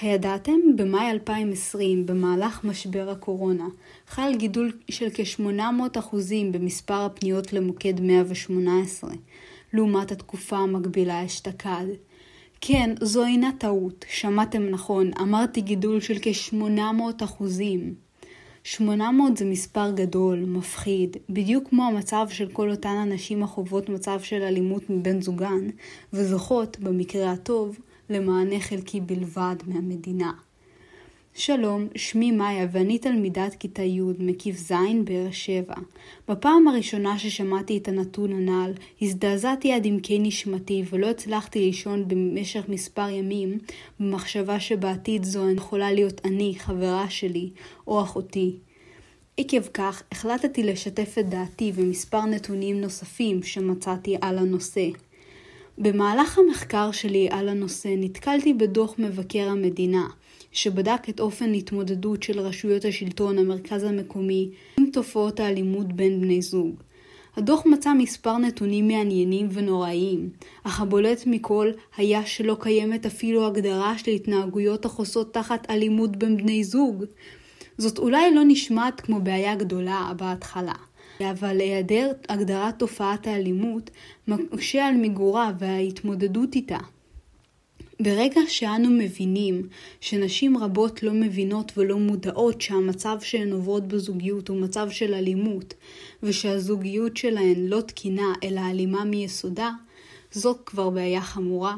הידעתם? 0.00 0.60
במאי 0.76 1.10
2020, 1.10 2.06
במהלך 2.06 2.64
משבר 2.64 3.10
הקורונה, 3.10 3.66
חל 4.08 4.32
גידול 4.36 4.72
של 4.90 5.08
כ-800% 5.14 6.16
במספר 6.52 6.94
הפניות 6.94 7.52
למוקד 7.52 8.00
118, 8.00 9.10
לעומת 9.72 10.12
התקופה 10.12 10.56
המקבילה 10.56 11.24
אשתקד. 11.24 11.86
כן, 12.60 12.94
זו 13.00 13.24
אינה 13.24 13.50
טעות, 13.58 14.04
שמעתם 14.08 14.68
נכון, 14.68 15.10
אמרתי 15.20 15.60
גידול 15.60 16.00
של 16.00 16.16
כ-800 16.22 17.24
800 18.64 19.36
זה 19.36 19.44
מספר 19.44 19.90
גדול, 19.90 20.38
מפחיד, 20.38 21.16
בדיוק 21.28 21.68
כמו 21.68 21.84
המצב 21.84 22.26
של 22.30 22.48
כל 22.52 22.70
אותן 22.70 22.88
הנשים 22.88 23.42
החוות 23.42 23.88
מצב 23.88 24.20
של 24.20 24.42
אלימות 24.42 24.90
מבן 24.90 25.20
זוגן, 25.20 25.68
וזוכות, 26.12 26.78
במקרה 26.78 27.32
הטוב, 27.32 27.78
למענה 28.10 28.60
חלקי 28.60 29.00
בלבד 29.00 29.56
מהמדינה. 29.66 30.32
שלום, 31.36 31.88
שמי 31.96 32.30
מאיה 32.30 32.66
ואני 32.72 32.98
תלמידת 32.98 33.54
כיתה 33.54 33.82
י' 33.82 34.00
מקיף 34.18 34.56
ז' 34.56 34.72
באר 35.04 35.30
שבע. 35.30 35.74
בפעם 36.28 36.68
הראשונה 36.68 37.18
ששמעתי 37.18 37.76
את 37.76 37.88
הנתון 37.88 38.32
הנ"ל, 38.32 38.72
הזדעזעתי 39.02 39.72
עד 39.72 39.86
עמקי 39.86 40.18
נשמתי 40.18 40.82
ולא 40.90 41.10
הצלחתי 41.10 41.58
לישון 41.58 42.08
במשך 42.08 42.64
מספר 42.68 43.08
ימים 43.08 43.58
במחשבה 44.00 44.60
שבעתיד 44.60 45.24
זו 45.24 45.44
אני 45.44 45.52
יכולה 45.52 45.92
להיות 45.92 46.20
אני, 46.24 46.54
חברה 46.58 47.10
שלי, 47.10 47.50
או 47.86 48.02
אחותי. 48.02 48.56
עקב 49.38 49.62
כך, 49.74 50.02
החלטתי 50.12 50.62
לשתף 50.62 51.14
את 51.18 51.28
דעתי 51.28 51.72
ומספר 51.74 52.24
נתונים 52.24 52.80
נוספים 52.80 53.42
שמצאתי 53.42 54.16
על 54.20 54.38
הנושא. 54.38 54.88
במהלך 55.78 56.38
המחקר 56.38 56.92
שלי 56.92 57.28
על 57.30 57.48
הנושא 57.48 57.94
נתקלתי 57.98 58.54
בדוח 58.54 58.94
מבקר 58.98 59.48
המדינה, 59.48 60.06
שבדק 60.52 61.08
את 61.08 61.20
אופן 61.20 61.54
התמודדות 61.54 62.22
של 62.22 62.40
רשויות 62.40 62.84
השלטון 62.84 63.38
המרכז 63.38 63.84
המקומי 63.84 64.50
עם 64.78 64.86
תופעות 64.92 65.40
האלימות 65.40 65.92
בין 65.92 66.20
בני 66.20 66.42
זוג. 66.42 66.74
הדוח 67.36 67.66
מצא 67.66 67.92
מספר 67.92 68.38
נתונים 68.38 68.88
מעניינים 68.88 69.48
ונוראיים, 69.52 70.30
אך 70.64 70.80
הבולט 70.80 71.22
מכל 71.26 71.70
היה 71.96 72.26
שלא 72.26 72.56
קיימת 72.60 73.06
אפילו 73.06 73.46
הגדרה 73.46 73.98
של 73.98 74.10
התנהגויות 74.10 74.84
החוסות 74.84 75.34
תחת 75.34 75.70
אלימות 75.70 76.16
בין 76.16 76.36
בני 76.36 76.64
זוג. 76.64 77.04
זאת 77.78 77.98
אולי 77.98 78.34
לא 78.34 78.42
נשמעת 78.46 79.00
כמו 79.00 79.20
בעיה 79.20 79.54
גדולה 79.54 80.12
בהתחלה, 80.16 80.74
אבל 81.20 81.60
היעדר 81.60 82.12
הגדרת 82.28 82.78
תופעת 82.78 83.26
האלימות 83.26 83.90
מקשה 84.28 84.86
על 84.86 84.94
מיגורה 84.94 85.52
וההתמודדות 85.58 86.54
איתה. 86.54 86.78
ברגע 88.00 88.40
שאנו 88.48 88.90
מבינים 88.90 89.68
שנשים 90.00 90.58
רבות 90.58 91.02
לא 91.02 91.12
מבינות 91.12 91.72
ולא 91.76 91.98
מודעות 91.98 92.60
שהמצב 92.60 93.18
שהן 93.20 93.52
עוברות 93.52 93.88
בזוגיות 93.88 94.48
הוא 94.48 94.60
מצב 94.60 94.90
של 94.90 95.14
אלימות, 95.14 95.74
ושהזוגיות 96.22 97.16
שלהן 97.16 97.66
לא 97.66 97.80
תקינה 97.80 98.32
אלא 98.42 98.60
אלימה 98.70 99.04
מיסודה, 99.04 99.70
זאת 100.30 100.60
כבר 100.66 100.90
בעיה 100.90 101.20
חמורה. 101.20 101.74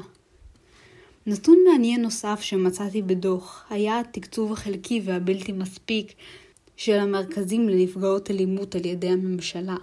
נתון 1.26 1.58
מעניין 1.70 2.02
נוסף 2.02 2.40
שמצאתי 2.40 3.02
בדוח 3.02 3.64
היה 3.70 4.00
התקצוב 4.00 4.52
החלקי 4.52 5.00
והבלתי 5.04 5.52
מספיק 5.52 6.12
של 6.76 6.98
המרכזים 6.98 7.68
לנפגעות 7.68 8.30
אלימות 8.30 8.74
על 8.74 8.86
ידי 8.86 9.08
הממשלה. 9.08 9.76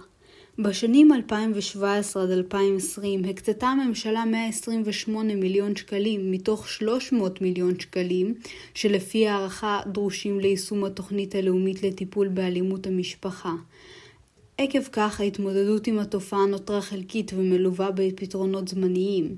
בשנים 0.58 1.12
2017 1.12 2.22
עד 2.22 2.30
2020 2.30 3.24
הקצתה 3.24 3.66
הממשלה 3.66 4.24
128 4.24 5.34
מיליון 5.34 5.76
שקלים 5.76 6.30
מתוך 6.30 6.68
300 6.68 7.40
מיליון 7.40 7.80
שקלים 7.80 8.34
שלפי 8.74 9.28
הערכה 9.28 9.80
דרושים 9.86 10.40
ליישום 10.40 10.84
התוכנית 10.84 11.34
הלאומית 11.34 11.82
לטיפול 11.82 12.28
באלימות 12.28 12.86
המשפחה. 12.86 13.52
עקב 14.58 14.84
כך 14.92 15.20
ההתמודדות 15.20 15.86
עם 15.86 15.98
התופעה 15.98 16.46
נותרה 16.46 16.80
חלקית 16.80 17.32
ומלווה 17.34 17.90
בפתרונות 17.90 18.68
זמניים. 18.68 19.36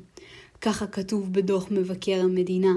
ככה 0.61 0.87
כתוב 0.87 1.33
בדוח 1.33 1.67
מבקר 1.71 2.21
המדינה. 2.21 2.75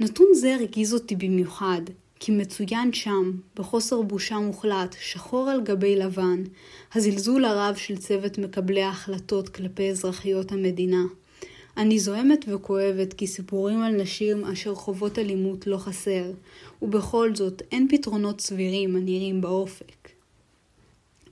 נתון 0.00 0.26
זה 0.34 0.54
הרגיז 0.54 0.94
אותי 0.94 1.16
במיוחד, 1.16 1.82
כי 2.20 2.32
מצוין 2.32 2.92
שם, 2.92 3.32
בחוסר 3.56 4.02
בושה 4.02 4.38
מוחלט, 4.38 4.96
שחור 5.00 5.50
על 5.50 5.60
גבי 5.60 5.96
לבן, 5.96 6.42
הזלזול 6.94 7.44
הרב 7.44 7.76
של 7.76 7.96
צוות 7.96 8.38
מקבלי 8.38 8.82
ההחלטות 8.82 9.48
כלפי 9.48 9.90
אזרחיות 9.90 10.52
המדינה. 10.52 11.02
אני 11.76 11.98
זועמת 11.98 12.44
וכואבת 12.48 13.12
כי 13.12 13.26
סיפורים 13.26 13.82
על 13.82 13.92
נשים 13.92 14.44
אשר 14.44 14.74
חוות 14.74 15.18
אלימות 15.18 15.66
לא 15.66 15.76
חסר, 15.76 16.24
ובכל 16.82 17.34
זאת 17.34 17.62
אין 17.72 17.88
פתרונות 17.90 18.40
סבירים 18.40 18.96
הנראים 18.96 19.40
באופק. 19.40 20.08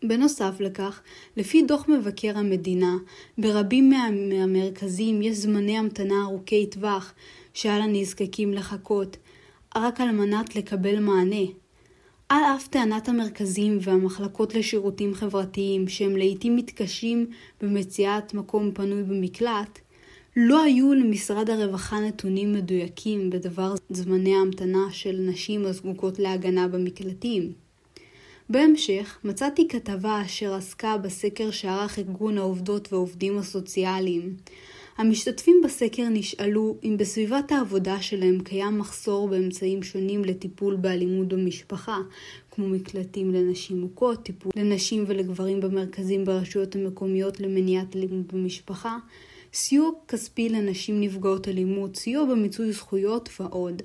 בנוסף 0.03 0.61
לכך, 0.61 1.01
לפי 1.37 1.63
דוח 1.63 1.89
מבקר 1.89 2.39
המדינה, 2.39 2.97
ברבים 3.39 3.91
מה... 3.91 4.09
מהמרכזים 4.11 5.23
יש 5.23 5.37
זמני 5.37 5.79
המתנה 5.79 6.23
ארוכי 6.23 6.67
טווח 6.67 7.13
שעל 7.55 7.83
הנזקקים 7.83 8.53
לחכות, 8.53 9.17
רק 9.77 10.01
על 10.01 10.11
מנת 10.11 10.57
לקבל 10.57 10.99
מענה. 10.99 11.45
על 12.29 12.43
אף 12.57 12.69
טענת 12.69 13.09
המרכזים 13.09 13.79
והמחלקות 13.81 14.55
לשירותים 14.55 15.15
חברתיים 15.15 15.89
שהם 15.89 16.17
לעיתים 16.17 16.57
מתקשים 16.57 17.27
במציאת 17.61 18.35
מקום 18.35 18.71
פנוי 18.75 19.03
במקלט, 19.03 19.79
לא 20.37 20.63
היו 20.63 20.95
למשרד 20.95 21.51
הרווחה 21.51 22.01
נתונים 22.01 22.53
מדויקים 22.53 23.31
בדבר 23.31 23.75
זמני 23.91 24.37
ההמתנה 24.37 24.87
של 24.91 25.17
נשים 25.21 25.67
הזקוקות 25.67 26.19
להגנה 26.19 26.69
במקלטים. 26.69 27.53
בהמשך 28.51 29.19
מצאתי 29.25 29.69
כתבה 29.69 30.23
אשר 30.23 30.55
עסקה 30.55 30.97
בסקר 30.97 31.51
שערך 31.51 31.99
ארגון 31.99 32.39
העובדות 32.39 32.93
והעובדים 32.93 33.39
הסוציאליים, 33.39 34.37
המשתתפים 34.99 35.61
בסקר 35.65 36.09
נשאלו 36.11 36.77
אם 36.85 36.97
בסביבת 36.97 37.53
העבודה 37.53 38.03
שלהם 38.03 38.41
קיים 38.41 38.79
מחסור 38.79 39.29
באמצעים 39.29 39.83
שונים 39.83 40.25
לטיפול 40.25 40.77
באלימות 40.77 41.29
במשפחה, 41.29 41.99
כמו 42.51 42.69
מקלטים 42.69 43.35
לנשים 43.35 43.81
מוכות, 43.81 44.23
טיפול 44.23 44.53
לנשים 44.57 45.05
ולגברים 45.07 45.61
במרכזים 45.61 46.25
ברשויות 46.25 46.77
המקומיות 46.77 47.41
למניעת 47.41 47.97
אלימות 47.97 48.33
במשפחה, 48.33 48.99
סיוע 49.55 49.91
כספי 50.09 50.49
לנשים 50.49 51.01
נפגעות 51.01 51.49
אלימות, 51.49 51.97
סיוע 51.97 52.25
במיצוי 52.25 52.73
זכויות 52.73 53.29
ועוד. 53.41 53.83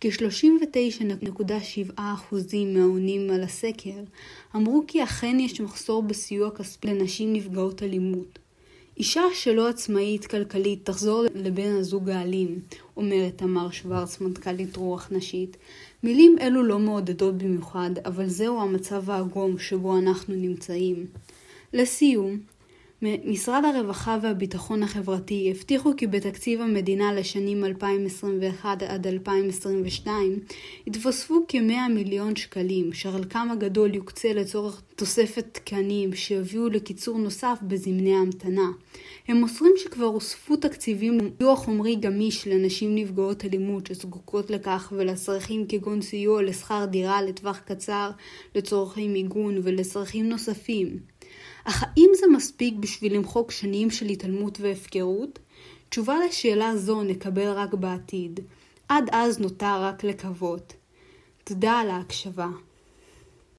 כ-39.7% 0.00 2.00
מהעונים 2.66 3.30
על 3.30 3.42
הסקר 3.42 4.00
אמרו 4.56 4.84
כי 4.88 5.02
אכן 5.02 5.40
יש 5.40 5.60
מחסור 5.60 6.02
בסיוע 6.02 6.50
כספי 6.50 6.88
לנשים 6.88 7.32
נפגעות 7.32 7.82
אלימות. 7.82 8.45
אישה 8.96 9.22
שלא 9.34 9.68
עצמאית 9.68 10.26
כלכלית 10.26 10.84
תחזור 10.84 11.24
לבן 11.34 11.76
הזוג 11.76 12.10
האלים, 12.10 12.60
אומרת 12.96 13.38
תמר 13.38 13.70
שוורץ, 13.70 14.20
מנכ"לית 14.20 14.76
רוח 14.76 15.08
נשית. 15.10 15.56
מילים 16.02 16.36
אלו 16.40 16.62
לא 16.62 16.78
מעודדות 16.78 17.38
במיוחד, 17.38 17.90
אבל 18.04 18.28
זהו 18.28 18.60
המצב 18.60 19.10
העגום 19.10 19.58
שבו 19.58 19.98
אנחנו 19.98 20.34
נמצאים. 20.34 21.06
לסיום, 21.72 22.38
משרד 23.02 23.62
הרווחה 23.64 24.18
והביטחון 24.22 24.82
החברתי 24.82 25.50
הבטיחו 25.50 25.96
כי 25.96 26.06
בתקציב 26.06 26.60
המדינה 26.60 27.12
לשנים 27.12 27.64
2021 27.64 28.82
עד 28.82 29.06
2022 29.06 30.38
יתווספו 30.86 31.34
כ-100 31.48 31.92
מיליון 31.94 32.36
שקלים, 32.36 32.92
שחלקם 32.92 33.48
הגדול 33.52 33.94
יוקצה 33.94 34.32
לצורך 34.32 34.82
תוספת 34.94 35.46
תקנים 35.52 36.14
שיביאו 36.14 36.68
לקיצור 36.68 37.18
נוסף 37.18 37.58
בזמני 37.62 38.14
ההמתנה. 38.16 38.70
הם 39.28 39.36
מוסרים 39.36 39.72
שכבר 39.76 40.04
הוספו 40.04 40.56
תקציבים 40.56 41.18
לסיוע 41.18 41.56
חומרי 41.56 41.96
גמיש 41.96 42.48
לנשים 42.48 42.94
נפגעות 42.94 43.44
אלימות 43.44 43.86
שזקוקות 43.86 44.50
לכך 44.50 44.92
ולצרכים 44.96 45.66
כגון 45.68 46.02
סיוע 46.02 46.42
לשכר 46.42 46.84
דירה 46.84 47.22
לטווח 47.22 47.58
קצר, 47.58 48.10
לצורכי 48.54 49.08
מיגון 49.08 49.60
ולצרכים 49.62 50.28
נוספים. 50.28 51.15
אך 51.68 51.82
האם 51.82 52.10
זה 52.14 52.26
מספיק 52.32 52.74
בשביל 52.74 53.16
למחוק 53.16 53.50
שנים 53.50 53.90
של 53.90 54.06
התעלמות 54.06 54.60
והפקרות? 54.60 55.38
תשובה 55.88 56.14
לשאלה 56.28 56.76
זו 56.76 57.02
נקבל 57.02 57.48
רק 57.48 57.74
בעתיד. 57.74 58.40
עד 58.88 59.04
אז 59.12 59.38
נותר 59.38 59.82
רק 59.82 60.04
לקוות. 60.04 60.72
תודה 61.44 61.72
על 61.72 61.90
ההקשבה. 61.90 62.48